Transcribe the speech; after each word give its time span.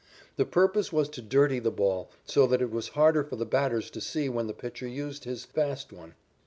The 0.35 0.45
purpose 0.47 0.91
was 0.91 1.09
to 1.09 1.21
dirty 1.21 1.59
the 1.59 1.69
ball 1.69 2.09
so 2.25 2.47
that 2.47 2.59
it 2.59 2.71
was 2.71 2.87
harder 2.97 3.23
for 3.23 3.35
the 3.35 3.45
batters 3.45 3.91
to 3.91 4.01
see 4.01 4.29
when 4.29 4.47
the 4.47 4.53
pitcher 4.55 4.87
used 4.87 5.25
his 5.25 5.45
fast 5.45 5.93
one. 5.93 6.15